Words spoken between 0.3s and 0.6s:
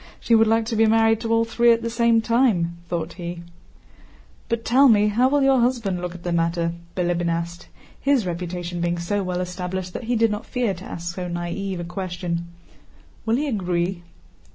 would